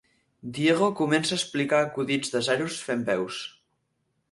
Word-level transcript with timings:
Diego 0.53 0.87
comença 1.01 1.35
a 1.35 1.41
explicar 1.41 1.83
acudits 1.83 2.33
de 2.37 2.43
zeros 2.49 2.81
fent 2.91 3.07
veus. 3.13 3.41